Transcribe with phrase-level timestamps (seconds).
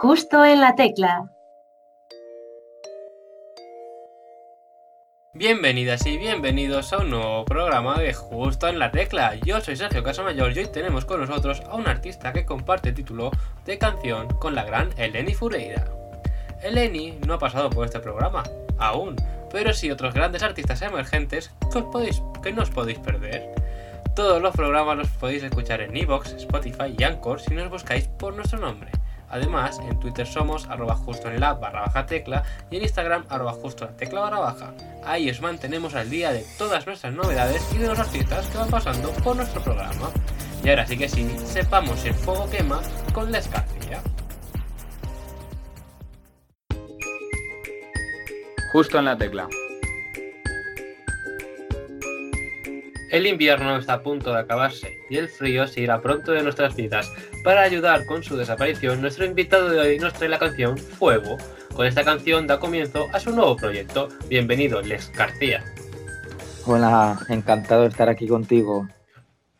[0.00, 1.30] Justo en la tecla.
[5.34, 9.36] Bienvenidas y bienvenidos a un nuevo programa de Justo en la Tecla.
[9.36, 13.30] Yo soy Sergio Casamayor y hoy tenemos con nosotros a un artista que comparte título
[13.64, 15.84] de canción con la gran Eleni Fureira.
[16.62, 18.42] Eleni no ha pasado por este programa,
[18.78, 19.16] aún,
[19.50, 23.54] pero sí otros grandes artistas emergentes que, os podéis, que no os podéis perder.
[24.14, 28.34] Todos los programas los podéis escuchar en Evox, Spotify y Anchor si nos buscáis por
[28.34, 28.90] nuestro nombre.
[29.32, 33.54] Además, en Twitter somos arroba justo en la barra baja tecla y en Instagram arroba
[33.54, 34.74] justo la tecla barra baja.
[35.04, 38.68] Ahí os mantenemos al día de todas nuestras novedades y de los artistas que van
[38.68, 40.10] pasando por nuestro programa.
[40.62, 42.82] Y ahora sí que sí, sepamos si el fuego quema
[43.14, 44.02] con la escarcilla.
[48.72, 49.48] Justo en la tecla.
[53.12, 56.74] El invierno está a punto de acabarse y el frío se irá pronto de nuestras
[56.74, 57.12] vidas.
[57.44, 61.36] Para ayudar con su desaparición, nuestro invitado de hoy nos trae la canción Fuego.
[61.76, 64.08] Con esta canción da comienzo a su nuevo proyecto.
[64.30, 65.62] Bienvenido, Les García.
[66.64, 68.88] Hola, encantado de estar aquí contigo.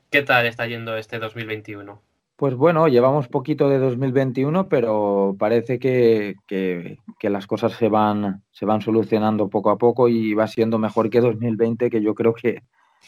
[0.09, 2.01] ¿Qué tal está yendo este 2021?
[2.37, 8.43] Pues bueno, llevamos poquito de 2021, pero parece que, que, que, las cosas se van,
[8.51, 12.33] se van solucionando poco a poco y va siendo mejor que 2020, que yo creo
[12.33, 12.63] que,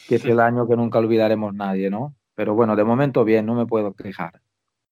[0.09, 2.15] que es el año que nunca olvidaremos nadie, ¿no?
[2.35, 4.41] Pero bueno, de momento bien, no me puedo quejar.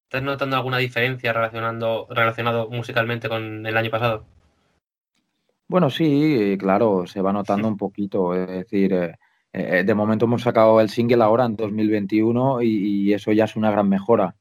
[0.05, 4.25] ¿Estás notando alguna diferencia relacionando, relacionado musicalmente con el año pasado?
[5.69, 8.34] Bueno, sí, claro, se va notando un poquito.
[8.34, 9.19] Es decir, eh,
[9.53, 13.56] eh, de momento hemos sacado el single ahora en 2021 y, y eso ya es
[13.56, 14.36] una gran mejora.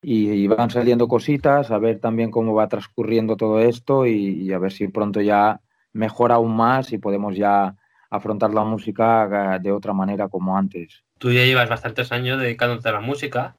[0.00, 4.52] Y, y, van saliendo cositas, a ver también cómo va transcurriendo todo esto y, y
[4.52, 5.60] a ver si pronto ya
[5.92, 7.76] mejora aún más y podemos ya
[8.12, 11.02] afrontar la música de otra manera como antes.
[11.16, 13.56] Tú ya llevas bastantes años dedicándote a la música,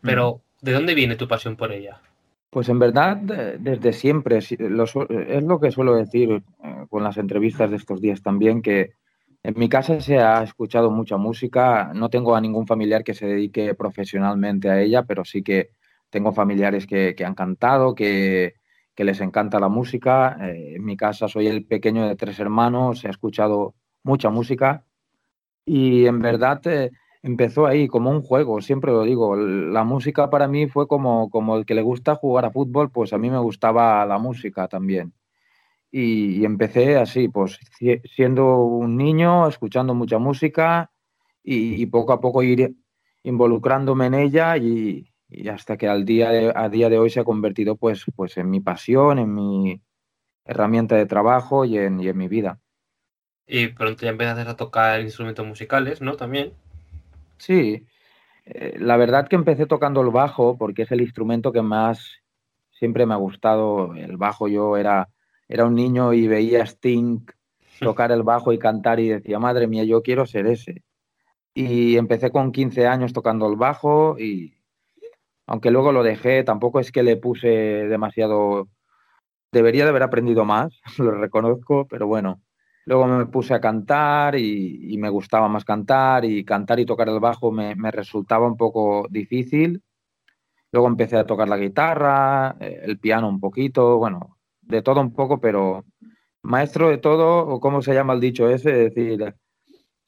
[0.00, 0.64] pero mm.
[0.64, 2.00] ¿de dónde viene tu pasión por ella?
[2.48, 7.76] Pues en verdad, desde siempre, es lo que suelo decir eh, con las entrevistas de
[7.76, 8.92] estos días también, que
[9.42, 13.26] en mi casa se ha escuchado mucha música, no tengo a ningún familiar que se
[13.26, 15.70] dedique profesionalmente a ella, pero sí que
[16.08, 18.54] tengo familiares que, que han cantado, que,
[18.94, 20.38] que, les encanta la música.
[20.40, 23.74] Eh, en mi casa soy el pequeño de tres hermanos, se ha escuchado
[24.08, 24.84] mucha música
[25.64, 26.62] y en verdad
[27.22, 31.56] empezó ahí como un juego, siempre lo digo, la música para mí fue como, como
[31.56, 35.12] el que le gusta jugar a fútbol, pues a mí me gustaba la música también.
[35.90, 37.58] Y, empecé así, pues
[38.14, 40.90] siendo un niño, escuchando mucha música
[41.42, 42.76] y, poco a poco ir
[43.22, 45.10] involucrándome en ella y,
[45.50, 48.50] hasta que al día de, a día de hoy se ha convertido pues, pues en
[48.50, 49.82] mi pasión, en mi
[50.44, 52.60] herramienta de trabajo y en mi vida.
[53.48, 56.16] Y pronto ya empezaste a tocar instrumentos musicales, ¿no?
[56.16, 56.52] También.
[57.38, 57.86] Sí,
[58.44, 62.20] eh, la verdad que empecé tocando el bajo porque es el instrumento que más
[62.70, 63.94] siempre me ha gustado.
[63.94, 65.08] El bajo yo era,
[65.48, 67.26] era un niño y veía a Sting
[67.80, 70.82] tocar el bajo y cantar y decía, madre mía, yo quiero ser ese.
[71.54, 74.54] Y empecé con 15 años tocando el bajo y
[75.46, 78.68] aunque luego lo dejé, tampoco es que le puse demasiado...
[79.50, 82.42] Debería de haber aprendido más, lo reconozco, pero bueno,
[82.88, 87.06] Luego me puse a cantar y, y, me gustaba más cantar y cantar y tocar
[87.10, 89.82] el bajo me, me, resultaba un poco difícil.
[90.72, 95.12] Luego empecé a tocar la guitarra, eh, el piano un poquito, bueno, de todo un
[95.12, 95.84] poco, pero
[96.40, 99.34] maestro de todo, o cómo se llama el dicho ese, es decir,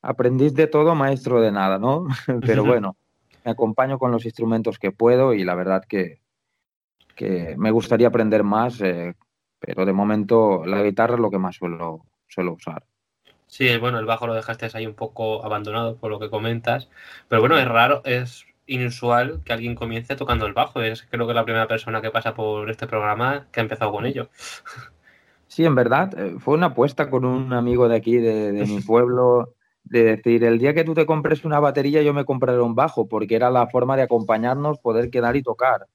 [0.00, 2.06] aprendiz de todo, maestro de nada, ¿no?
[2.47, 2.97] pero bueno,
[3.44, 6.22] me acompaño con los instrumentos que puedo y la verdad que,
[7.14, 9.16] que me gustaría aprender más, eh,
[9.58, 12.82] pero de momento la guitarra es lo que más suelo suelo usar.
[13.46, 16.88] Sí, bueno, el bajo lo dejaste ahí un poco abandonado por lo que comentas,
[17.28, 21.34] pero bueno, es raro, es inusual que alguien comience tocando el bajo, es creo que
[21.34, 24.30] la primera persona que pasa por este programa que ha empezado con ello.
[25.48, 28.80] Sí, en verdad, eh, fue una apuesta con un amigo de aquí, de, de mi
[28.82, 29.52] pueblo,
[29.82, 33.08] de decir, el día que tú te compres una batería yo me compraré un bajo,
[33.08, 35.88] porque era la forma de acompañarnos, poder quedar y tocar.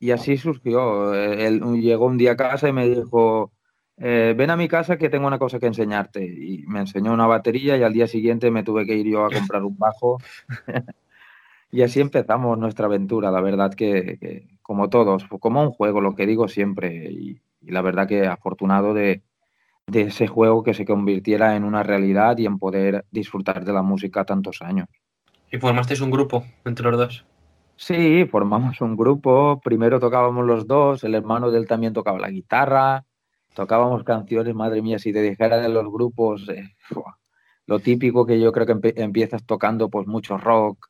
[0.00, 1.14] Y así surgió.
[1.14, 3.52] Él llegó un día a casa y me dijo,
[4.02, 6.24] eh, ven a mi casa que tengo una cosa que enseñarte.
[6.24, 9.30] Y me enseñó una batería y al día siguiente me tuve que ir yo a
[9.30, 10.18] comprar un bajo.
[11.70, 16.14] y así empezamos nuestra aventura, la verdad que, que, como todos, como un juego, lo
[16.14, 17.10] que digo siempre.
[17.10, 19.22] Y, y la verdad que afortunado de,
[19.86, 23.82] de, ese juego que se convirtiera en una realidad y en poder disfrutar de la
[23.82, 24.88] música tantos años.
[25.52, 27.26] ¿Y formasteis un grupo entre los dos?
[27.76, 29.60] Sí, formamos un grupo.
[29.62, 33.04] Primero tocábamos los dos, el hermano de él también tocaba la guitarra
[33.54, 36.74] tocábamos canciones, madre mía, si te dijera de los grupos, eh,
[37.66, 40.88] lo típico que yo creo que empiezas tocando, pues mucho rock,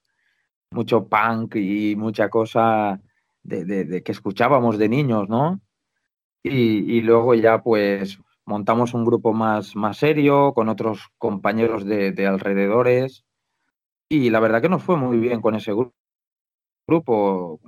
[0.70, 3.00] mucho punk y mucha cosa
[3.42, 5.60] de, que escuchábamos de niños, ¿no?
[6.42, 12.26] Y, luego ya pues montamos un grupo más, más serio con otros compañeros de, de
[12.26, 13.24] alrededores
[14.08, 15.72] y la verdad que nos fue muy bien con ese
[16.86, 17.60] grupo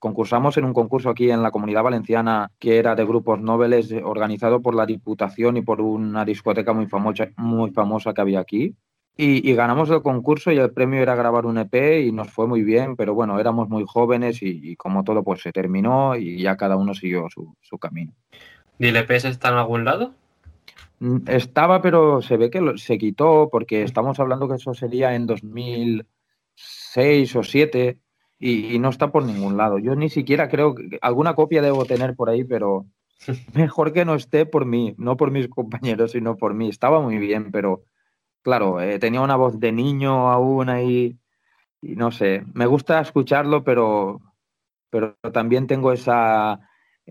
[0.00, 4.60] concursamos en un concurso aquí en la comunidad valenciana que era de grupos nobles organizado
[4.60, 8.74] por la Diputación y por una discoteca muy famosa, muy famosa que había aquí.
[9.16, 12.62] Y, ganamos el concurso y el premio era grabar un EP y nos fue muy
[12.62, 16.76] bien, pero bueno, éramos muy jóvenes y, como todo pues se terminó y ya cada
[16.76, 18.14] uno siguió su, su camino.
[18.78, 20.14] ¿Y el EP está en algún lado?
[21.00, 25.26] Mm, estaba, pero se ve que se quitó porque estamos hablando que eso sería en
[25.26, 27.98] 2006 o 2007
[28.40, 29.78] y, no está por ningún lado.
[29.78, 32.86] Yo ni siquiera creo que alguna copia debo tener por ahí, pero
[33.54, 36.68] mejor que no esté por mí, no por mis compañeros, sino por mí.
[36.70, 37.84] Estaba muy bien, pero
[38.42, 41.18] claro, eh, tenía una voz de niño aún ahí
[41.82, 44.20] y no sé, me gusta escucharlo, pero,
[44.90, 46.60] pero también tengo esa,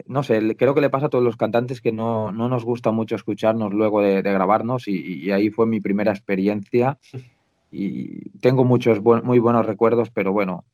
[0.06, 2.92] no sé, creo que le pasa a todos los cantantes que no, no nos gusta
[2.92, 7.00] mucho escucharnos luego de, grabarnos y, y, ahí fue mi primera experiencia
[7.72, 10.66] y tengo muchos muy buenos recuerdos, pero bueno,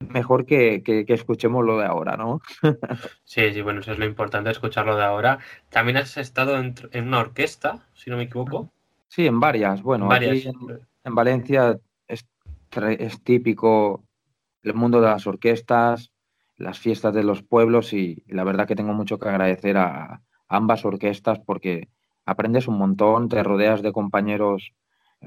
[0.00, 2.40] mejor que, escuchemos lo de ahora, ¿no?
[3.24, 5.38] sí, sí, bueno, eso es lo importante, escucharlo de ahora.
[5.70, 8.70] También has estado en, una orquesta, si no me equivoco.
[9.08, 9.82] Sí, en varias.
[9.82, 14.04] Bueno, en, Valencia es, típico
[14.62, 16.12] el mundo de las orquestas,
[16.56, 20.84] las fiestas de los pueblos y, la verdad que tengo mucho que agradecer a ambas
[20.84, 21.88] orquestas porque
[22.24, 24.74] aprendes un montón, te rodeas de compañeros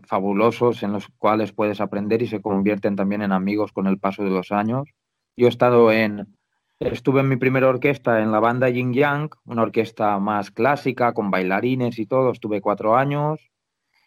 [0.04, 4.24] fabulosos en los cuales puedes aprender y se convierten también en amigos con el paso
[4.24, 4.90] de los años.
[5.36, 6.38] Yo he estado en,
[6.80, 11.32] estuve en mi primera orquesta en la banda Yin Yang, una orquesta más clásica con
[11.32, 13.52] bailarines y todo, estuve cuatro años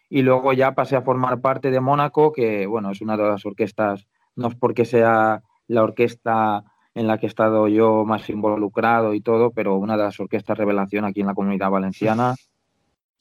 [0.09, 3.45] y luego ya pasé a formar parte de Mónaco, que bueno, es una de las
[3.45, 9.13] orquestas, no es porque sea la orquesta en la que he estado yo más involucrado
[9.13, 12.35] y todo, pero una de las orquestas revelación aquí en la comunidad valenciana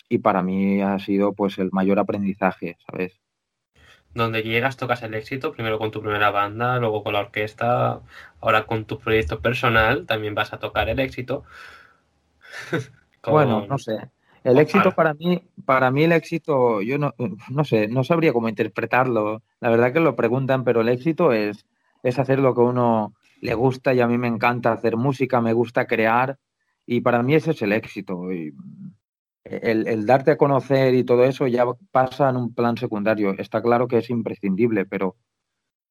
[0.08, 3.20] y para mí ha sido pues el mayor aprendizaje, ¿sabes?
[4.14, 8.00] Donde llegas, tocas el éxito, primero con tu primera banda, luego con la orquesta,
[8.40, 11.44] ahora con tu proyecto personal también vas a tocar el éxito.
[13.26, 14.10] Bueno, no sé.
[14.42, 17.14] El éxito para mí, para mí el éxito, yo no,
[17.48, 19.42] no sé, no sabría cómo interpretarlo.
[19.60, 21.64] La verdad que lo preguntan, pero el éxito es,
[22.02, 25.54] es hacer lo que uno le gusta y a mí me encanta hacer música, me
[25.54, 26.38] gusta crear
[26.86, 28.30] y para mí ese es el éxito.
[28.32, 28.52] Y
[29.44, 33.34] el, darte a conocer y todo eso ya pasa en un plan secundario.
[33.38, 35.16] Está claro que es imprescindible, pero,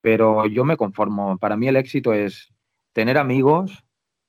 [0.02, 1.38] pero yo me conformo.
[1.38, 2.54] Para mí el éxito es
[2.94, 3.84] tener amigos,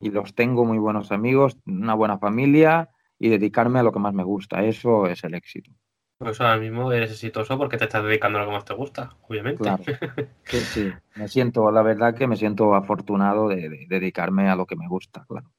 [0.04, 4.12] y los tengo muy buenos amigos, una buena familia y dedicarme a lo que más
[4.12, 4.62] me gusta.
[4.62, 5.70] Eso es el éxito.
[6.18, 9.16] Pues ahora mismo eres exitoso porque te estás dedicando a lo que más te gusta,
[9.26, 9.62] obviamente.
[9.62, 9.82] Claro.
[10.44, 10.92] Sí, sí.
[11.16, 15.24] Me siento, la verdad que me siento afortunado de dedicarme a lo que me gusta,
[15.26, 15.50] claro.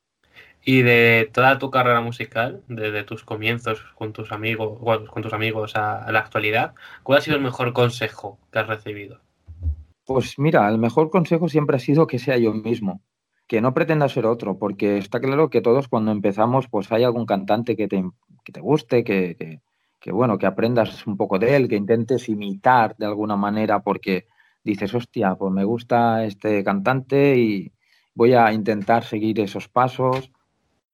[0.68, 5.76] Y de toda tu carrera musical, desde tus comienzos con tus amigos, con tus amigos
[5.76, 6.74] a, la actualidad,
[7.04, 9.20] ¿cuál ha sido el mejor consejo que has recibido?
[10.06, 13.02] Pues mira, el mejor consejo siempre ha sido que sea yo mismo,
[13.46, 17.28] que no pretenda ser otro, porque está claro que todos cuando empezamos, pues hay algún
[17.28, 18.04] cantante que te,
[18.44, 19.62] que te guste, que,
[20.00, 24.26] que, bueno, que aprendas un poco de él, que intentes imitar de alguna manera, porque
[24.64, 27.72] dices, hostia, pues me gusta este cantante y
[28.16, 30.32] voy a intentar seguir esos pasos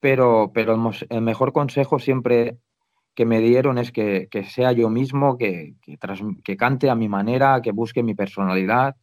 [0.02, 0.74] pero, pero
[1.10, 2.58] el, mejor consejo siempre
[3.16, 5.76] que me dieron es que, sea yo mismo, que,
[6.44, 8.96] que, cante a mi manera, que busque mi personalidad.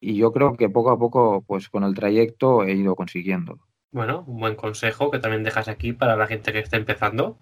[0.00, 3.60] Y yo creo que poco a poco, pues con el trayecto he ido consiguiendo.
[3.92, 7.38] Bueno, un buen consejo que también dejas aquí para la gente que esté empezando,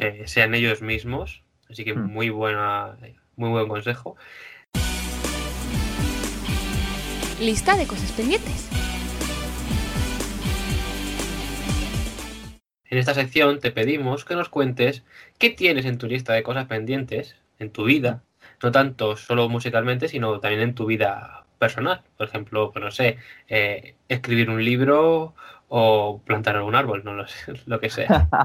[0.00, 1.44] que sean ellos mismos.
[1.68, 2.12] Así que hmm.
[2.12, 2.96] muy buena,
[3.36, 4.16] muy buen consejo.
[7.40, 8.70] Lista de cosas pendientes.
[12.96, 15.04] En esta sección te pedimos que nos cuentes
[15.38, 18.22] qué tienes en tu lista de cosas pendientes en tu vida,
[18.62, 22.00] no tanto solo musicalmente, sino también en tu vida personal.
[22.16, 25.34] Por ejemplo, pues no sé, eh, escribir un libro
[25.68, 28.30] o plantar algún árbol, no lo sé, lo que sea.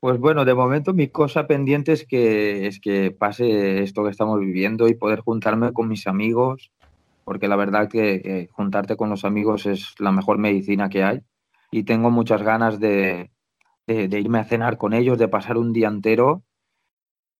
[0.00, 4.38] Pues bueno, de momento mi cosa pendiente es que, es que pase esto que estamos
[4.38, 6.72] viviendo y poder juntarme con mis amigos,
[7.24, 11.22] porque la verdad que juntarte con los amigos es la mejor medicina que hay
[11.74, 13.32] y tengo muchas ganas de,
[13.88, 16.44] irme a cenar con ellos, de pasar un día entero.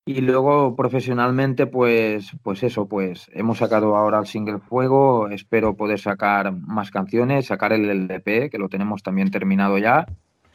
[0.06, 6.00] Y luego profesionalmente, pues, pues eso, pues hemos sacado ahora el single Fuego, espero poder
[6.00, 10.04] sacar más canciones, sacar el LP, que lo tenemos también terminado ya,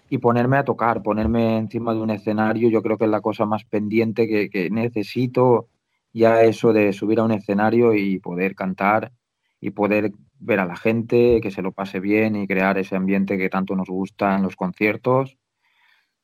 [0.09, 3.45] y ponerme a tocar, ponerme encima de un escenario, yo creo que es la cosa
[3.45, 5.69] más pendiente que, que necesito,
[6.11, 9.13] ya eso de subir a un escenario y poder cantar
[9.61, 13.37] y poder ver a la gente, que se lo pase bien y crear ese ambiente
[13.37, 15.37] que tanto nos gusta en los conciertos.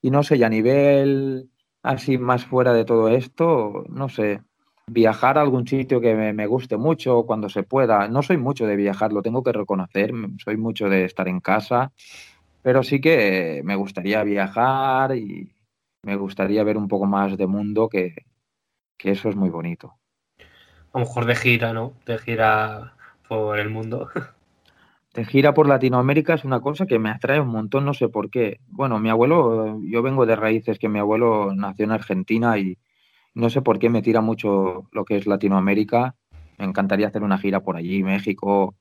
[0.01, 1.50] Y no sé, y a nivel
[1.84, 4.42] así más fuera de todo esto, no sé,
[4.88, 8.08] viajar a algún sitio que me, guste mucho cuando se pueda.
[8.08, 10.12] No soy mucho de viajar, lo tengo que reconocer,
[10.44, 11.92] soy mucho de estar en casa,
[12.62, 15.51] pero sí que me gustaría viajar y
[16.04, 18.15] me gustaría ver un poco más de mundo, que,
[18.98, 19.96] que eso es muy bonito.
[20.94, 21.94] A lo mejor de gira, ¿no?
[22.06, 22.94] De gira
[23.27, 24.10] por el mundo.
[25.13, 28.29] De gira por Latinoamérica es una cosa que me atrae un montón, no sé por
[28.29, 28.60] qué.
[28.67, 32.77] Bueno, mi abuelo, yo vengo de raíces que mi abuelo nació en Argentina y
[33.34, 36.15] no sé por qué me tira mucho lo que es Latinoamérica.
[36.58, 38.75] Me encantaría hacer una gira por allí, México,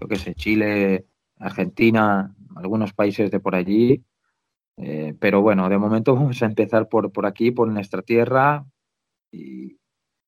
[0.00, 1.06] yo qué sé, Chile,
[1.38, 4.04] Argentina, algunos países de por allí.
[4.76, 8.64] Eh, pero bueno, de momento vamos a empezar por, por aquí, por nuestra tierra.
[9.32, 9.59] Y,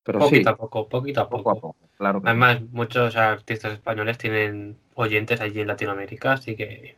[0.02, 1.76] pero poquito a poco, poquito a poco.
[1.96, 6.96] claro Además, muchos artistas españoles tienen oyentes allí en Latinoamérica, así que.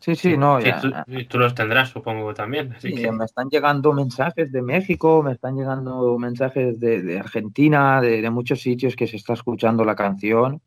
[0.00, 0.58] Sí, sí, no.
[1.06, 2.72] Y tú, los tendrás, supongo, también.
[2.72, 3.12] Así que...
[3.12, 8.96] Me están llegando mensajes de México, me están llegando mensajes de, Argentina, de, muchos sitios
[8.96, 10.62] que se está escuchando la canción.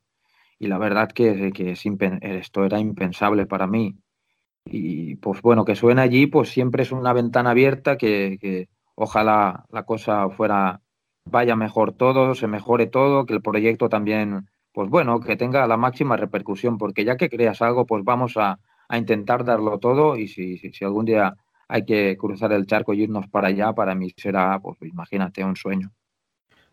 [0.59, 3.95] Y la verdad que, que esto era impensable para mí.
[4.65, 9.83] Y pues bueno, que suene allí, pues siempre es una ventana abierta que ojalá la
[9.83, 10.81] cosa fuera,
[11.25, 15.77] vaya mejor todo, se mejore todo, que el proyecto también, pues bueno, que tenga la
[15.77, 18.59] máxima repercusión, porque ya que creas algo, pues vamos a,
[18.91, 21.35] intentar darlo todo y si, si, algún día
[21.67, 25.55] hay que cruzar el charco y irnos para allá, para mí será, pues imagínate, un
[25.55, 25.91] sueño.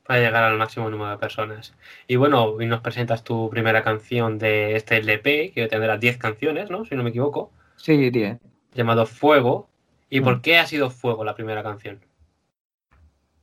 [0.07, 1.75] Para llegar al máximo número de personas.
[2.07, 6.69] Y bueno, hoy nos presentas tu primera canción de este LP, que tendrá 10 canciones,
[6.69, 6.85] ¿no?
[6.85, 7.53] Si no me equivoco.
[7.77, 8.39] Sí, 10.
[8.75, 9.71] Llamado Fuego.
[10.11, 10.41] ¿Y por mm.
[10.43, 12.01] qué ha sido Fuego la primera canción?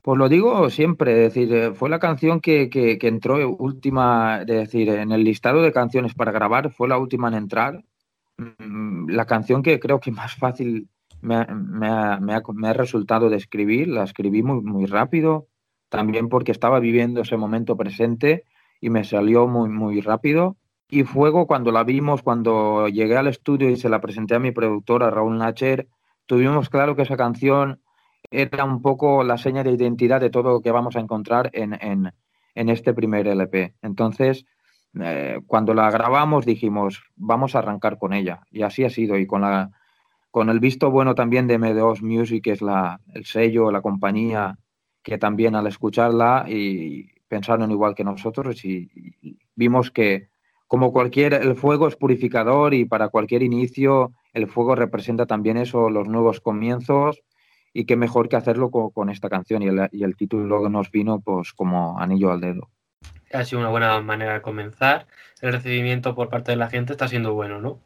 [0.01, 4.47] Pues lo digo siempre, es decir, eh, fue la canción que, que, entró última, es
[4.47, 7.83] decir, en el listado de canciones para grabar, fue la última en entrar.
[8.37, 10.89] Mm, la canción que creo que más fácil
[11.21, 15.47] me ha, resultado de escribir, la escribí muy, muy rápido,
[15.89, 18.43] también porque estaba viviendo ese momento presente
[18.79, 20.57] y me salió muy, muy rápido.
[20.89, 24.51] Y Fuego, cuando la vimos, cuando llegué al estudio y se la presenté a mi
[24.51, 25.87] productora, Raúl Nacher,
[26.25, 27.81] tuvimos claro que esa canción
[28.31, 31.77] era un poco la seña de identidad de todo lo que vamos a encontrar en,
[31.81, 33.75] en, este primer LP.
[33.81, 34.45] Entonces,
[34.99, 38.41] eh, cuando la grabamos dijimos, vamos a arrancar con ella.
[38.51, 39.17] Y así ha sido.
[39.17, 39.71] Y con, la,
[40.31, 44.57] con el visto bueno también de M2 Music, que es la, el sello, la compañía,
[45.03, 48.89] que también al escucharla y pensaron igual que nosotros y,
[49.21, 50.29] y vimos que
[50.67, 55.89] como cualquier, el fuego es purificador y para cualquier inicio el fuego representa también eso,
[55.89, 57.23] los nuevos comienzos
[57.73, 61.19] y qué mejor que hacerlo con, esta canción y el, y el, título nos vino
[61.19, 62.69] pues como anillo al dedo.
[63.33, 65.05] Ha sido una buena manera de comenzar.
[65.41, 67.79] El recibimiento por parte de la gente está siendo bueno, ¿no?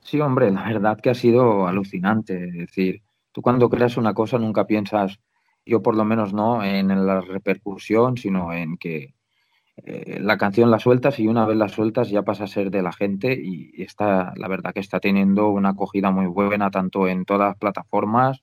[0.00, 2.48] Sí, hombre, la verdad que ha sido alucinante.
[2.48, 5.20] Es decir, tú cuando creas una cosa nunca piensas,
[5.64, 9.14] yo por lo menos no, en la repercusión, sino en que
[9.84, 12.82] eh, la canción la sueltas y una vez la sueltas ya pasa a ser de
[12.82, 17.24] la gente y está, la verdad que está teniendo una acogida muy buena tanto en
[17.24, 18.42] todas las plataformas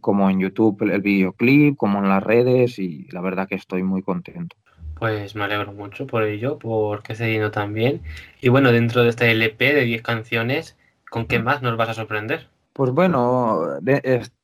[0.00, 4.02] como en YouTube el videoclip, como en las redes y la verdad que estoy muy
[4.02, 4.56] contento.
[4.98, 8.00] Pues me alegro mucho por ello, porque se vino también.
[8.40, 10.76] Y bueno, dentro de este LP de 10 canciones,
[11.10, 12.48] ¿con qué más nos vas a sorprender?
[12.72, 13.60] Pues bueno,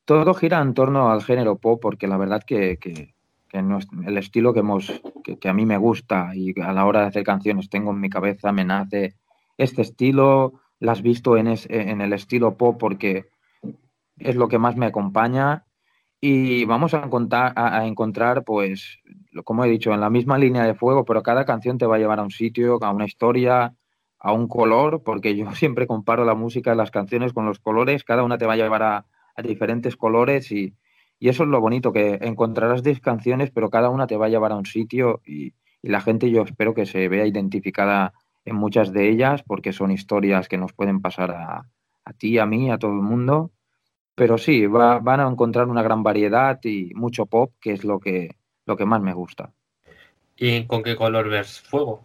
[0.05, 3.13] todo gira en torno al género pop, porque la verdad que, que,
[3.51, 7.23] el estilo que, hemos, que, a mí me gusta y a la hora de hacer
[7.23, 9.15] canciones tengo en mi cabeza, me nace
[9.57, 13.25] este estilo, las has visto en, en el estilo pop porque
[14.17, 15.65] es lo que más me acompaña.
[16.21, 18.99] Y vamos a, encontrar, a, encontrar, pues,
[19.43, 21.99] como he dicho, en la misma línea de fuego, pero cada canción te va a
[21.99, 23.75] llevar a un sitio, a una historia,
[24.19, 28.05] a un color, porque yo siempre comparo la música de las canciones con los colores,
[28.05, 29.05] cada una te va a llevar a,
[29.43, 30.75] diferentes colores y,
[31.19, 34.51] eso es lo bonito, que encontrarás 10 canciones, pero cada una te va a llevar
[34.51, 38.91] a un sitio y, y la gente yo espero que se vea identificada en muchas
[38.91, 41.65] de ellas, porque son historias que nos pueden pasar a,
[42.03, 43.52] a ti, a mí, a todo el mundo
[44.15, 48.37] pero sí, van a encontrar una gran variedad y mucho pop, que es lo que,
[48.65, 49.53] lo que más me gusta.
[50.37, 52.03] ¿Y con qué color ves fuego?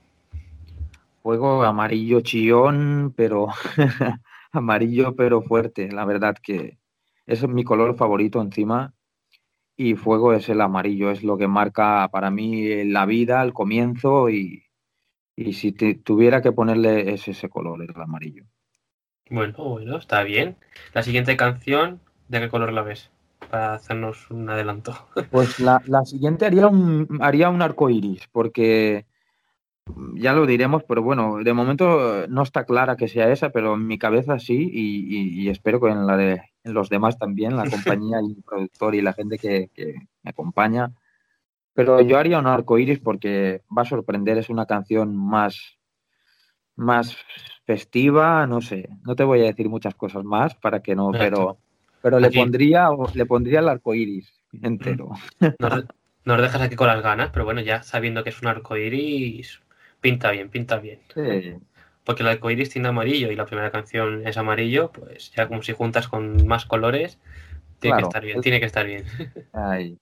[1.22, 3.48] Fuego amarillo chillón, pero
[4.52, 5.90] amarillo pero fuerte.
[5.90, 6.78] La verdad que
[7.26, 8.94] es mi color favorito encima
[9.76, 14.28] y fuego es el amarillo, es lo que marca para mí la vida, el comienzo
[14.30, 14.64] y,
[15.36, 18.44] y si tuviera que ponerle es ese color, el amarillo.
[19.30, 20.56] Bueno, bueno, está bien.
[20.94, 23.10] La siguiente canción, ¿de qué color la ves?
[23.50, 24.94] Para hacernos un adelanto.
[25.30, 29.06] Pues la, siguiente haría un, haría un arco iris, porque
[30.14, 33.86] ya lo diremos, pero bueno, de momento no está clara que sea esa, pero en
[33.86, 38.32] mi cabeza sí, y, espero que en la de los demás también, la compañía y
[38.32, 39.70] el productor y la gente que,
[40.22, 40.92] me acompaña.
[41.74, 45.77] Pero yo haría un arco iris porque va a sorprender, es una canción más,
[46.78, 47.16] más
[47.66, 51.58] festiva, no sé, no te voy a decir muchas cosas más para que no, pero,
[52.00, 54.32] pero le pondría, le pondría el arco iris
[54.62, 55.10] entero.
[55.58, 55.84] Nos,
[56.24, 59.60] nos, dejas aquí con las ganas, pero bueno, ya sabiendo que es un arco iris,
[60.00, 61.00] pinta bien, pinta bien.
[62.04, 65.62] Porque el arco iris tiene amarillo y la primera canción es amarillo, pues ya como
[65.62, 67.18] si juntas con más colores,
[67.80, 69.04] tiene que estar bien, tiene que estar bien.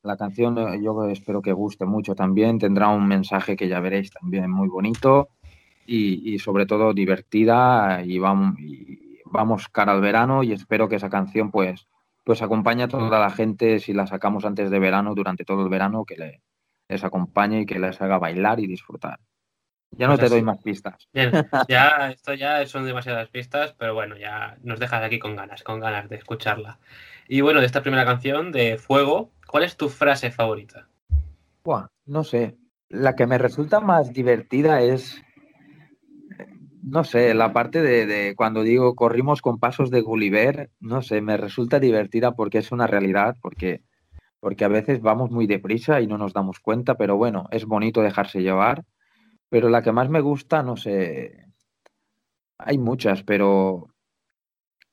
[0.03, 4.11] la canción eh, yo espero que guste mucho también, tendrá un mensaje que ya veréis
[4.11, 5.31] también muy bonito
[5.87, 11.11] y, sobre todo divertida y vamos, y vamos cara al verano y espero que esa
[11.11, 11.87] canción pues
[12.27, 15.69] pues acompañe a toda la gente si la sacamos antes de verano, durante todo el
[15.69, 16.43] verano, que le,
[16.89, 19.21] les acompañe y que les haga bailar y disfrutar.
[19.93, 21.09] Ya no pues te doy más pistas.
[21.13, 21.31] Bien,
[21.69, 25.79] ya, esto ya son demasiadas pistas, pero bueno, ya nos dejas aquí con ganas, con
[25.79, 26.81] ganas de escucharla.
[27.29, 30.89] Y bueno, de esta primera canción de Fuego, ¿cuál es tu frase favorita?
[31.65, 32.57] Buah, no sé.
[32.89, 35.23] La que me resulta más divertida es,
[36.87, 41.37] no sé, la parte de, cuando digo corrimos con pasos de Gulliver, no sé, me
[41.37, 43.83] resulta divertida porque es una realidad, porque,
[44.39, 48.03] porque a veces vamos muy deprisa y no nos damos cuenta, pero bueno, es bonito
[48.03, 48.85] dejarse llevar.
[49.49, 51.47] Pero la que más me gusta, no sé,
[52.57, 53.89] hay muchas, pero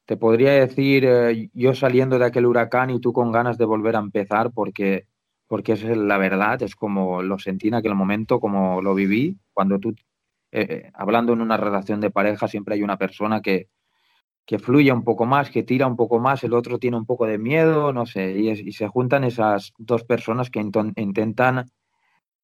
[0.06, 3.96] te podría decir eh, yo saliendo de aquel huracán y tú con ganas de volver
[3.98, 5.06] a empezar porque,
[5.48, 9.78] porque es la verdad, es como lo sentí en aquel momento, como lo viví, cuando
[9.80, 9.94] tú,
[10.54, 13.68] eh, hablando en una relación de pareja, siempre hay una persona que,
[14.46, 17.26] que fluye un poco más, que tira un poco más, el otro tiene un poco
[17.26, 21.66] de miedo, no sé, y, y se juntan esas dos personas que intentan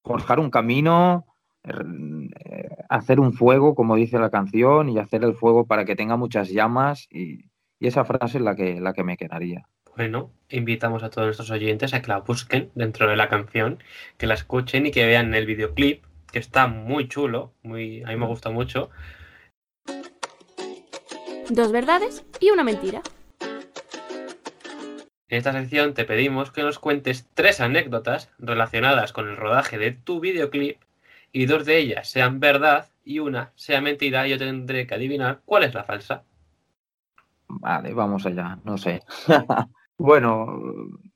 [0.04, 1.26] forjar un camino
[1.64, 6.16] eh, hacer un fuego, como dice la canción, y hacer el fuego para que tenga
[6.18, 7.46] muchas llamas y,
[7.82, 9.66] esa frase es la que, la que me quedaría.
[9.96, 13.82] Bueno, invitamos a todos nuestros oyentes a que la busquen dentro de la canción,
[14.18, 18.16] que la escuchen y que vean el videoclip, que está muy chulo, muy, a mí
[18.16, 18.90] me gusta mucho.
[21.50, 23.02] Dos verdades y una mentira.
[25.30, 29.92] En esta sección te pedimos que nos cuentes tres anécdotas relacionadas con el rodaje de
[29.92, 30.82] tu videoclip
[31.32, 35.64] y dos de ellas sean verdad y una sea mentira, yo tendré que adivinar cuál
[35.64, 36.24] es la falsa.
[37.48, 39.02] Vale, vamos allá, no sé.
[39.98, 40.62] bueno,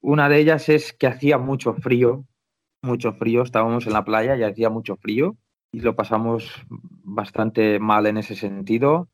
[0.02, 2.26] una de ellas es que hacía mucho frío,
[2.84, 5.36] mucho frío, estábamos en la playa y hacía mucho frío
[5.72, 9.10] y lo pasamos bastante mal en ese sentido.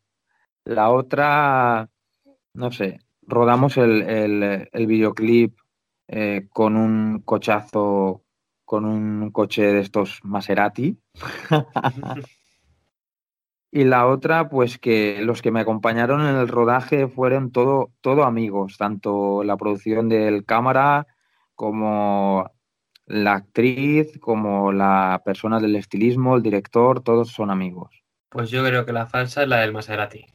[0.66, 1.90] La otra,
[2.54, 5.58] no sé, rodamos el, videoclip
[6.08, 8.24] eh, con un cochazo
[8.66, 11.00] con un coche de estos Maserati.
[13.72, 18.26] y la otra, pues que los que me acompañaron en el rodaje fueron todo, todo
[18.26, 21.08] amigos, tanto la producción del cámara
[21.56, 22.52] como
[23.10, 28.04] la actriz, como la persona del estilismo, el director, todos son amigos.
[28.30, 30.26] Pues yo creo que la falsa es la del Maserati.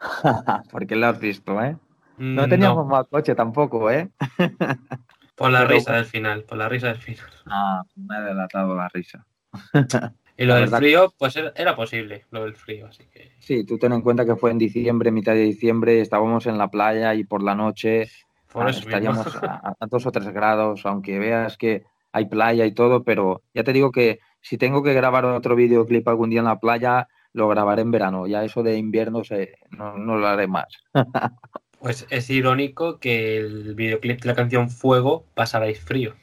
[0.70, 1.76] Porque la has visto, ¿eh?
[2.16, 4.08] No mm, teníamos más coche tampoco, ¿eh?
[5.34, 7.26] Por la risa del final, por la risa del final.
[7.46, 9.26] Ah, me ha delatado la risa.
[10.36, 13.32] y lo del frío, pues era posible, lo del frío, así que.
[13.40, 16.70] Sí, tú ten en cuenta que fue en diciembre, mitad de diciembre, estábamos en la
[16.70, 18.08] playa y por la noche
[18.54, 21.82] ah, estaríamos a, dos o tres grados, aunque veas que
[22.14, 26.06] hay playa y todo, pero ya te digo que si tengo que grabar otro videoclip
[26.06, 28.28] algún día en la playa, lo grabaré en verano.
[28.28, 30.68] Ya eso de invierno se, no, no lo haré más.
[31.80, 36.14] Pues es irónico que el videoclip de la canción Fuego pasarais frío.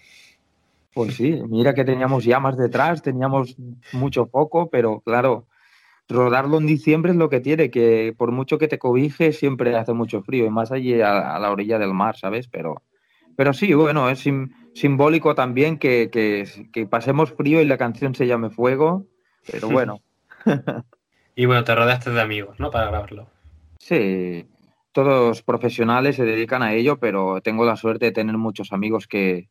[0.91, 3.55] Pues sí, mira que teníamos llamas detrás, teníamos
[3.91, 5.45] mucho foco, pero claro,
[6.09, 9.93] rodarlo en diciembre es lo que tiene, que por mucho que te cobije siempre hace
[9.93, 12.47] mucho frío, y más allí a, la orilla del mar, ¿sabes?
[12.47, 12.81] Pero,
[13.35, 14.23] pero sí, bueno, es
[14.73, 19.05] simbólico también que, que, pasemos frío y la canción se llame Fuego,
[19.51, 20.01] pero bueno.
[21.35, 22.71] y bueno, te rodeaste de amigos, ¿no?
[22.71, 23.27] Para grabarlo.
[23.79, 24.45] Sí,
[24.91, 29.49] todos profesionales se dedican a ello, pero tengo la suerte de tener muchos amigos que,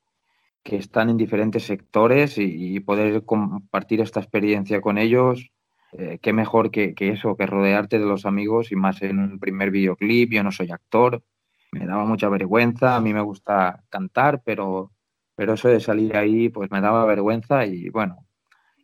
[0.65, 5.51] están en diferentes sectores y, poder compartir esta experiencia con ellos.
[5.93, 9.73] Eh, qué mejor que, eso, que rodearte de los amigos y más en un primer
[9.73, 10.33] videoclip.
[10.33, 11.23] Yo no soy actor,
[11.73, 14.93] me daba mucha vergüenza, a mí me gusta cantar, pero,
[15.35, 18.27] pero eso de salir ahí pues me daba vergüenza y bueno,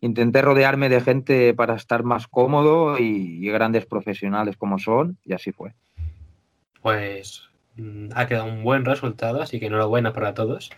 [0.00, 5.52] intenté rodearme de gente para estar más cómodo y grandes profesionales como son y así
[5.52, 5.74] fue
[6.86, 7.42] pues
[7.74, 10.70] mm, ha quedado un buen resultado, así que enhorabuena para todos.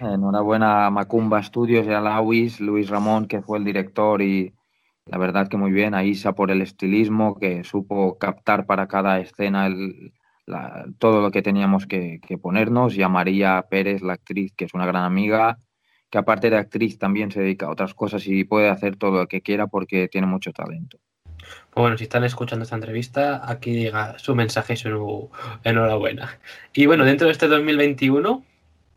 [0.00, 4.54] Enhorabuena a Macumba Studios y a Lawis, Luis Ramón, que fue el director y,
[5.04, 5.92] la verdad que muy bien.
[5.92, 9.68] A Isa por el estilismo, que supo captar para cada escena
[10.98, 12.96] todo lo que teníamos que, ponernos.
[12.96, 15.58] Y a María Pérez, la actriz, que es una gran amiga,
[16.10, 19.28] que aparte de actriz también se dedica a otras cosas y puede hacer todo lo
[19.28, 20.98] que quiera porque tiene mucho talento.
[21.74, 25.30] Bueno, si están escuchando esta entrevista, aquí llega su mensaje y su
[25.64, 26.38] enhorabuena.
[26.72, 28.44] Y bueno, dentro de este 2021,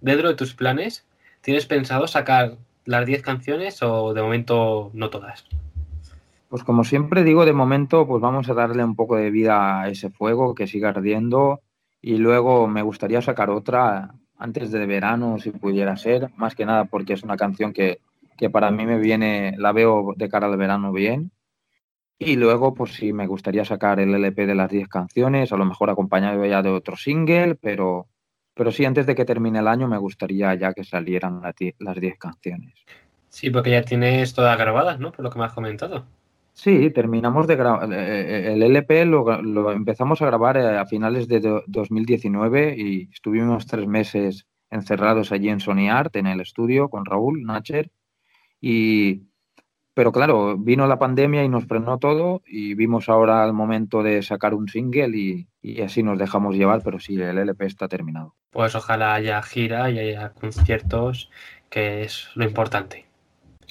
[0.01, 1.05] dentro de tus planes,
[1.41, 5.45] ¿tienes pensado sacar las 10 canciones o de momento no todas?
[6.55, 9.89] Pues como siempre digo, de momento pues vamos a darle un poco de vida a
[9.89, 11.59] ese fuego que siga ardiendo
[12.01, 16.85] y luego me gustaría sacar otra antes de verano si pudiera ser, más que nada
[16.85, 17.99] porque es una canción que,
[18.37, 21.33] que para mí me viene, la veo de cara al verano bien.
[22.17, 25.65] Y luego, pues sí, me gustaría sacar el LP de las 10 canciones, a lo
[25.65, 28.07] mejor acompañado ya de otro single, pero,
[28.53, 32.17] pero sí, antes de que termine el año me gustaría ya que salieran las 10
[32.17, 32.75] canciones.
[33.27, 35.11] Sí, porque ya tienes todas grabadas, ¿no?
[35.11, 36.05] Por lo que me has comentado.
[36.55, 37.91] Sí, terminamos de grabar.
[37.91, 43.67] Eh, eh, el LP lo, empezamos a grabar eh, a finales de 2019 y estuvimos
[43.67, 47.91] tres meses encerrados allí en Sony Art, en el estudio, con Raúl Nacher.
[48.61, 49.23] Y,
[49.93, 54.23] pero claro, vino la pandemia y nos frenó todo y vimos ahora el momento de
[54.23, 58.33] sacar un single y, y, así nos dejamos llevar, pero sí, el LP está terminado.
[58.51, 61.29] Pues ojalá haya gira y haya conciertos,
[61.69, 63.05] que es lo importante.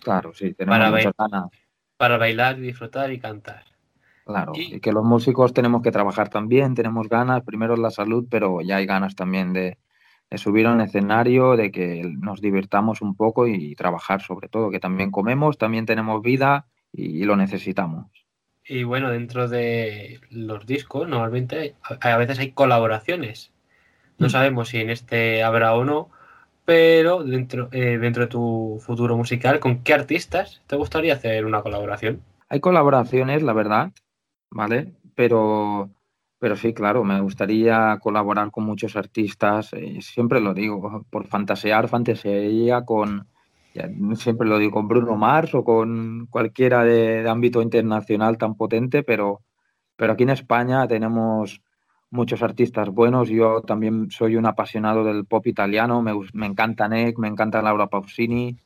[0.02, 1.63] Claro, sí, tenemos muchas ganas
[1.96, 3.64] para bailar, disfrutar y cantar.
[4.24, 4.80] Claro, y...
[4.80, 8.86] que los músicos tenemos que trabajar también, tenemos ganas, primero la salud, pero ya hay
[8.86, 9.78] ganas también de,
[10.36, 14.80] subir a un escenario, de que nos divirtamos un poco y trabajar sobre todo, que
[14.80, 18.06] también comemos, también tenemos vida y, lo necesitamos.
[18.66, 23.52] Y bueno, dentro de los discos, normalmente a veces hay colaboraciones.
[24.18, 24.30] No mm.
[24.30, 26.10] sabemos si en este habrá o no,
[26.64, 31.62] pero dentro, eh, dentro de tu futuro musical, ¿con qué artistas te gustaría hacer una
[31.62, 32.22] colaboración?
[32.48, 33.92] Hay colaboraciones, la verdad,
[34.50, 34.94] ¿vale?
[35.14, 35.90] Pero,
[36.38, 41.88] pero sí, claro, me gustaría colaborar con muchos artistas, eh, siempre lo digo, por fantasear,
[41.88, 43.28] fantasía con,
[44.16, 49.42] siempre lo digo, con Bruno Mars o con cualquiera de, ámbito internacional tan potente, pero,
[49.96, 51.62] pero aquí en España tenemos
[52.14, 53.28] muchos artistas buenos.
[53.28, 57.88] Yo también soy un apasionado del pop italiano, me, me encanta Nick, me encanta Laura
[57.88, 58.56] Pausini.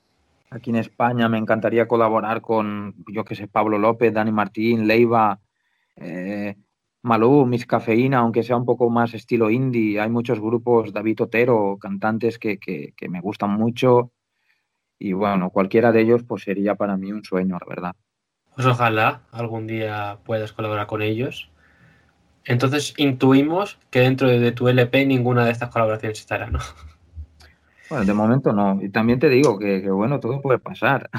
[0.51, 5.41] Aquí en España me encantaría colaborar con, yo que sé, Pablo López, Dani Martín, Leiva,
[5.97, 6.57] eh,
[7.03, 9.99] Malú, Miss Cafeína, aunque sea un poco más estilo indie.
[9.99, 14.13] Hay muchos grupos, David Otero, cantantes que, que, que me gustan mucho.
[14.99, 17.93] Y bueno, cualquiera de ellos pues sería para mí un sueño, la verdad.
[18.55, 21.51] Pues ojalá algún día puedas colaborar con ellos.
[22.49, 26.61] Entonces intuimos que dentro de tu LP ninguna de estas colaboraciones estará, ¿no?
[27.91, 28.79] Bueno, de momento no.
[28.83, 31.11] Y también te digo que, bueno, todo puede pasar.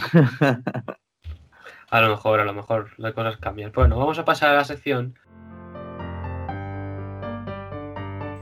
[1.91, 3.71] a lo mejor, a lo mejor las cosas cambian.
[3.73, 5.17] Bueno, vamos a pasar a la sección.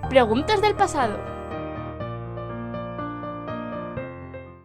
[0.10, 1.18] Preguntas del pasado.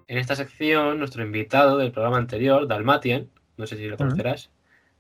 [0.06, 4.50] En esta sección, nuestro invitado del programa anterior, Dalmatian, no sé si lo conocerás,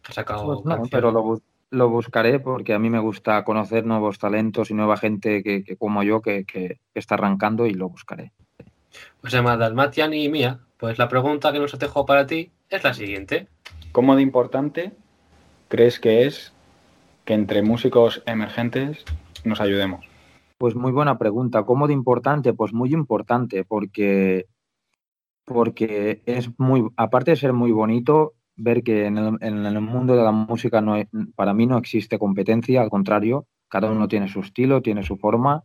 [0.08, 0.62] ha sacado.
[0.62, 1.40] Pues pero lo,
[1.72, 6.02] lo buscaré porque a mí me gusta conocer nuevos talentos y nueva gente que, como
[6.02, 6.44] yo que,
[6.94, 8.32] está arrancando y lo buscaré.
[9.20, 10.60] Pues llama Dalmatian y Mía.
[10.76, 13.48] Pues la pregunta que nos dejo para ti es la siguiente.
[13.90, 14.92] ¿Cómo de importante
[15.68, 16.52] crees que es
[17.24, 19.04] que entre músicos emergentes
[19.44, 20.04] nos ayudemos?
[20.58, 21.64] Pues muy buena pregunta.
[21.64, 22.52] ¿Cómo de importante?
[22.52, 24.46] Pues muy importante porque
[25.44, 30.32] porque es muy, aparte de ser muy bonito, ver que en el, mundo de la
[30.32, 30.96] música no
[31.34, 35.64] para mí no existe competencia, al contrario, cada uno tiene su estilo, tiene su forma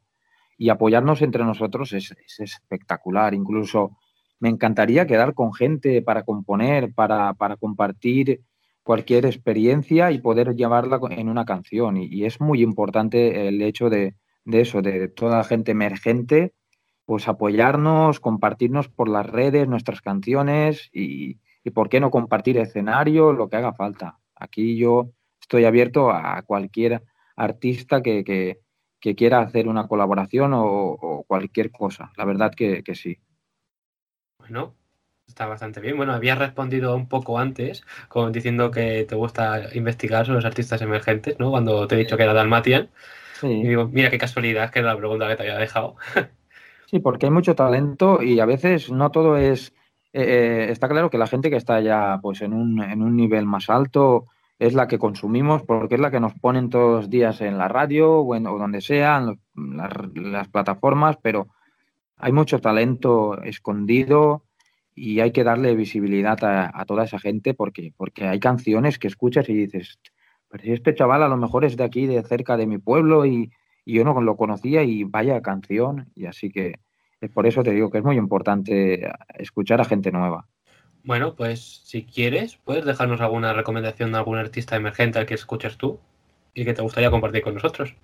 [0.57, 3.33] y apoyarnos entre nosotros es, espectacular.
[3.33, 3.97] Incluso
[4.39, 8.41] me encantaría quedar con gente para componer, para, compartir
[8.83, 11.97] cualquier experiencia y poder llevarla en una canción.
[11.97, 16.53] Y, es muy importante el hecho de, de, eso, de toda la gente emergente,
[17.05, 23.33] pues apoyarnos, compartirnos por las redes nuestras canciones y, y por qué no compartir escenario,
[23.33, 24.19] lo que haga falta.
[24.37, 25.09] Aquí yo
[25.41, 27.03] estoy abierto a cualquier
[27.35, 28.61] artista que,
[29.17, 32.13] quiera hacer una colaboración o, cualquier cosa.
[32.15, 33.19] La verdad que, sí.
[34.39, 34.75] Bueno,
[35.27, 35.97] está bastante bien.
[35.97, 40.81] Bueno, habías respondido un poco antes, con, diciendo que te gusta investigar sobre los artistas
[40.81, 41.51] emergentes, ¿no?
[41.51, 42.89] Cuando te he dicho que era Dalmatian.
[43.43, 45.97] Y digo, mira qué casualidad, que era la pregunta que te había dejado.
[46.85, 49.73] sí, porque hay mucho talento y a veces no todo es
[50.13, 53.45] eh, está claro que la gente que está ya pues, en, un, en un nivel
[53.45, 54.25] más alto
[54.59, 57.67] es la que consumimos porque es la que nos ponen todos los días en la
[57.67, 61.47] radio o, en, o donde sean, las, plataformas, pero
[62.17, 64.43] hay mucho talento escondido
[64.95, 69.07] y hay que darle visibilidad a, a, toda esa gente porque, porque hay canciones que
[69.07, 69.99] escuchas y dices,
[70.49, 73.25] pero si este chaval a lo mejor es de aquí, de cerca de mi pueblo
[73.25, 73.51] y,
[73.87, 76.11] y yo no lo conocía y vaya canción.
[76.13, 76.79] Y así que
[77.33, 80.47] por eso te digo que es muy importante escuchar a gente nueva.
[81.03, 85.77] Bueno, pues si quieres, puedes dejarnos alguna recomendación de algún artista emergente al que escuches
[85.77, 85.99] tú
[86.53, 87.95] y que te gustaría compartir con nosotros.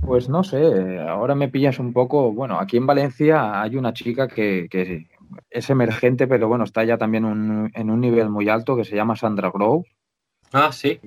[0.00, 2.32] Pues no sé, ahora me pillas un poco.
[2.32, 5.06] Bueno, aquí en Valencia hay una chica que, que
[5.50, 8.96] es emergente, pero bueno, está ya también un, en un nivel muy alto que se
[8.96, 9.86] llama Sandra Grove.
[10.52, 11.00] Ah, sí.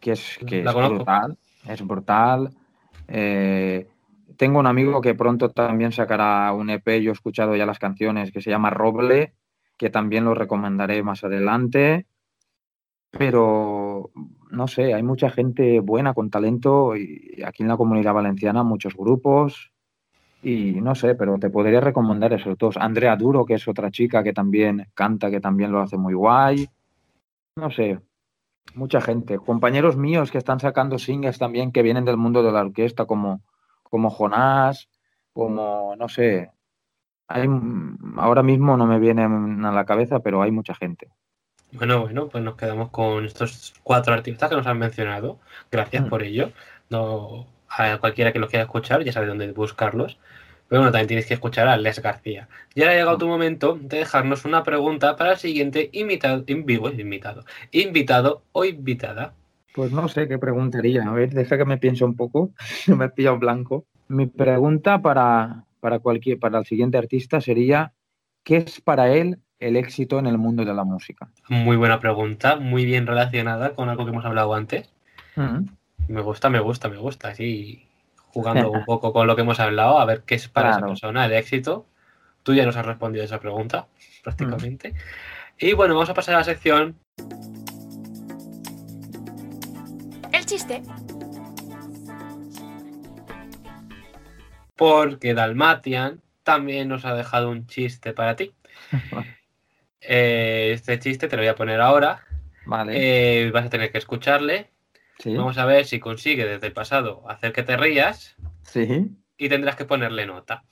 [0.00, 1.38] Que es, que es brutal.
[1.66, 2.50] Es brutal.
[3.08, 3.88] Eh,
[4.36, 8.32] tengo un amigo que pronto también sacará un EP, yo he escuchado ya las canciones,
[8.32, 9.34] que se llama Roble,
[9.76, 12.06] que también lo recomendaré más adelante.
[13.10, 14.10] Pero
[14.50, 18.94] no sé, hay mucha gente buena con talento y aquí en la comunidad valenciana muchos
[18.96, 19.72] grupos
[20.42, 22.76] y no sé, pero te podría recomendar esos dos.
[22.76, 26.68] Andrea Duro, que es otra chica que también canta, que también lo hace muy guay.
[27.56, 28.00] No sé,
[28.74, 29.38] mucha gente.
[29.38, 33.42] Compañeros míos que están sacando singles también que vienen del mundo de la orquesta, como,
[33.92, 34.88] como Jonás,
[35.34, 36.50] como, no sé.
[37.28, 37.46] Hay,
[38.16, 41.10] ahora mismo no me viene a la cabeza, pero hay mucha gente.
[41.72, 45.40] Bueno, bueno, pues nos quedamos con estos cuatro artistas que nos han mencionado.
[45.70, 46.08] Gracias mm.
[46.08, 46.52] por ello.
[46.88, 50.18] No, a cualquiera que los quiera escuchar, ya sabe dónde buscarlos.
[50.68, 52.48] Pero bueno, también tienes que escuchar a Les García.
[52.74, 58.42] Ya ha llegado tu momento de dejarnos una pregunta para el siguiente invitado, invitado, invitado
[58.52, 59.34] o invitada.
[59.74, 61.08] Pues no sé qué preguntaría.
[61.08, 62.50] A ver, deja que me piense un poco.
[62.86, 63.84] me he pillado blanco.
[64.08, 67.92] Mi pregunta para, para, cualquier, para el siguiente artista sería:
[68.44, 71.28] ¿qué es para él el éxito en el mundo de la música?
[71.48, 74.92] Muy buena pregunta, muy bien relacionada con algo que hemos hablado antes.
[76.08, 77.28] Me gusta, me gusta, me gusta.
[77.28, 77.86] Así
[78.32, 81.26] jugando un poco con lo que hemos hablado, a ver qué es para esa persona
[81.26, 81.86] el éxito.
[82.42, 83.86] Tú ya nos has respondido a esa pregunta,
[84.24, 84.94] prácticamente.
[85.58, 86.96] Y bueno, vamos a pasar a la sección.
[90.52, 90.82] Chiste.
[94.76, 98.54] Porque Dalmatian también nos ha dejado un chiste para ti.
[100.04, 102.26] Eh, este chiste te lo voy a poner ahora.
[102.66, 102.92] Vale.
[102.96, 104.72] Eh, vas a tener que escucharle
[105.24, 108.34] Vamos a ver si consigue desde el pasado hacer que te rías.
[108.62, 109.10] Sí.
[109.36, 110.64] Y tendrás que ponerle nota.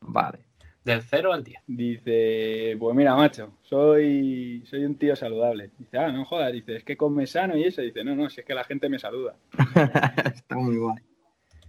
[0.00, 0.46] Vale.
[0.86, 1.62] Del 0 al 10.
[1.66, 5.72] Dice, pues mira, macho, soy, soy un tío saludable.
[5.76, 7.82] Dice, ah, no jodas, dice, es que come sano y eso.
[7.82, 9.34] Dice, no, no, si es que la gente me saluda.
[10.32, 11.02] Está muy guay.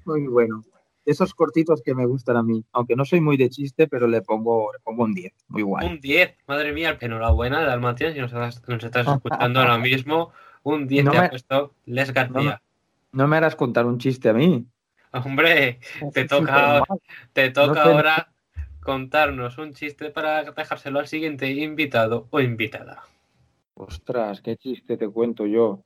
[0.05, 0.63] Muy bueno.
[1.03, 2.63] Esos cortitos que me gustan a mí.
[2.73, 5.33] Aunque no soy muy de chiste, pero le pongo, le pongo un 10.
[5.47, 5.87] Muy guay.
[5.87, 6.35] Un 10.
[6.45, 10.31] Madre mía, enhorabuena, Dalmatian, si nos, nos estás escuchando ahora mismo.
[10.61, 12.61] Un 10 no que ha puesto Les García.
[13.13, 14.67] No, me harás contar un chiste a mí.
[15.11, 15.79] Hombre,
[16.13, 16.83] te toca,
[17.33, 18.27] te toca ahora
[18.87, 23.03] contarnos un chiste para dejárselo al siguiente invitado o invitada.
[23.73, 25.83] Ostras, qué chiste te cuento yo.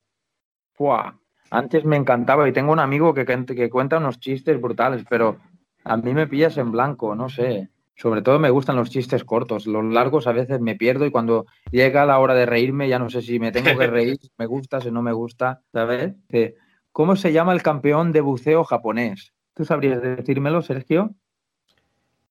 [0.74, 1.20] Fua.
[1.50, 5.40] Antes me encantaba y tengo un amigo que, que cuenta unos chistes brutales, pero
[5.84, 7.70] a mí me pillas en blanco, no sé.
[7.96, 9.66] Sobre todo me gustan los chistes cortos.
[9.66, 13.10] Los largos a veces me pierdo y cuando llega la hora de reírme ya no
[13.10, 16.14] sé si me tengo que reír, si me gusta, si no me gusta, ¿sabes?
[16.92, 19.34] ¿Cómo se llama el campeón de buceo japonés?
[19.56, 21.16] ¿Tú sabrías decírmelo, Sergio?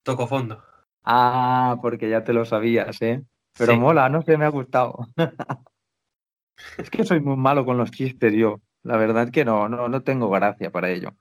[0.03, 0.63] Toco fondo.
[1.05, 3.23] Ah, porque ya te lo sabías, ¿eh?
[3.57, 5.09] Pero mola, no sé, me ha gustado.
[6.79, 8.61] es que soy muy malo con los chistes yo.
[8.83, 11.15] La verdad que no, no, no tengo gracia para ello.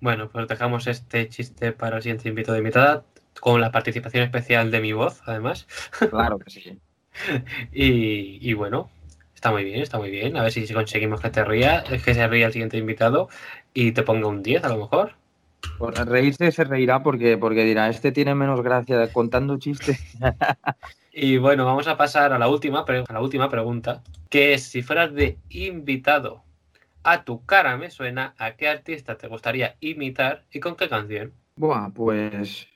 [0.00, 3.04] Bueno, pues dejamos este chiste para el siguiente invitado de invitada
[3.40, 5.66] con la participación especial de mi voz, además.
[6.10, 6.80] Claro que sí.
[7.72, 8.90] y, bueno,
[9.34, 10.36] está muy bien, está muy bien.
[10.36, 13.28] A ver si conseguimos que te ría, que se ría el siguiente invitado
[13.74, 15.16] y te ponga un 10 a lo mejor.
[16.06, 19.98] Reírse se reirá porque, porque dirá, este tiene menos gracia contando chistes.
[21.12, 24.82] y bueno, vamos a pasar a la última, a la última pregunta, que es si
[24.82, 26.42] fueras de invitado
[27.04, 31.32] a tu cara me suena, ¿a qué artista te gustaría imitar y con qué canción?
[31.56, 32.68] Buah, pues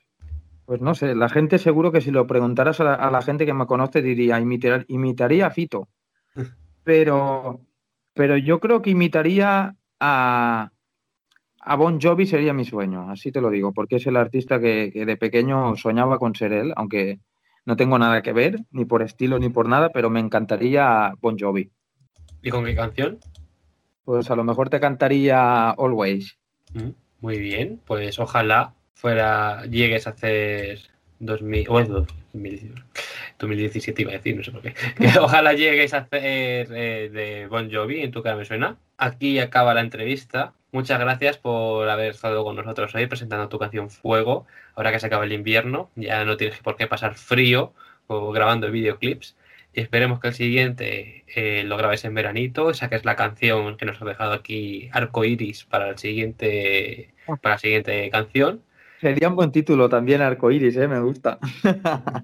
[0.65, 3.67] pues no sé, la gente seguro que si lo preguntaras a la, gente que me
[3.67, 5.89] conoce diría, imitar, imitaría a Fito.
[6.83, 7.61] Pero,
[8.13, 10.72] pero yo creo que imitaría a,
[11.65, 14.91] a Bon Jovi sería mi sueño, así te lo digo, porque es el artista que,
[14.93, 17.19] de pequeño soñaba con ser él, aunque
[17.65, 21.37] no tengo nada que ver, ni por estilo ni por nada, pero me encantaría Bon
[21.39, 21.71] Jovi.
[22.41, 23.19] ¿Y con qué canción?
[24.03, 26.37] Pues a lo mejor te cantaría Always.
[26.73, 26.89] Mm,
[27.21, 30.92] muy bien, pues ojalá fuera llegues a hacer
[31.25, 32.05] 2000, o
[33.39, 34.73] 2017 iba a decir, no sé por qué.
[34.97, 38.77] Que ojalá llegues a hacer eh, de Bon Jovi, en tu cara me suena.
[38.97, 40.53] Aquí acaba la entrevista.
[40.71, 44.45] Muchas gracias por haber estado con nosotros hoy presentando tu canción Fuego.
[44.75, 47.73] Ahora que se acaba el invierno, ya no tienes por qué pasar frío
[48.07, 49.35] o grabando videoclips.
[49.73, 53.75] Y esperemos que el siguiente eh, lo grabes en veranito, esa que es la canción
[53.75, 58.61] que nos ha dejado aquí Arco Iris para el siguiente para la siguiente canción.
[59.03, 60.87] Sería un buen título también Arco Iris, ¿eh?
[60.87, 61.37] me gusta.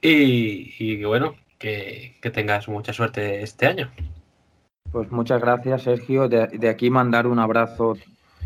[0.00, 3.90] y, y, bueno, que, que, tengas mucha suerte este año.
[4.92, 6.28] Pues muchas gracias, Sergio.
[6.28, 7.96] De, de aquí mandar un abrazo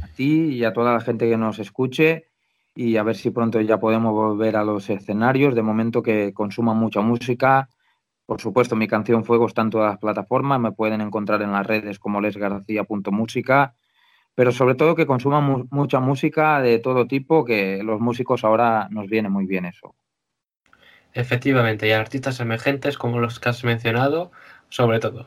[0.03, 2.29] a ti y a toda la gente que nos escuche
[2.75, 5.55] y a ver si pronto ya podemos volver a los escenarios.
[5.55, 7.69] De momento que consuman mucha música.
[8.25, 10.61] Por supuesto, mi canción Fuego está en todas las plataformas.
[10.61, 13.75] Me pueden encontrar en las redes como lesgarcía.música.
[14.41, 18.89] Pero sobre todo que consuman mu mucha música de todo tipo, que los músicos ahora
[18.91, 19.95] nos viene muy bien eso.
[21.13, 24.33] Efectivamente, y artistas emergentes como los que has mencionado,
[24.71, 25.27] sobre todo.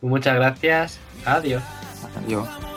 [0.00, 1.00] Muchas gracias.
[1.24, 1.62] Adiós.
[2.16, 2.69] Adiós.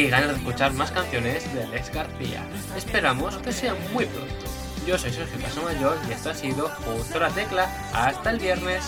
[0.00, 2.42] Qué ganas de escuchar más canciones de Alex García.
[2.74, 4.34] Esperamos que sea muy pronto.
[4.86, 7.68] Yo soy Sergio Casamayor y esto ha sido Justo la Tecla.
[7.92, 8.82] Hasta el viernes.